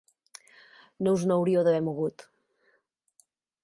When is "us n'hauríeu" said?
1.19-1.67